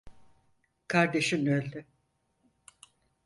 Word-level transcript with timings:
Kardeşin 0.87 1.45
öldü. 1.45 1.85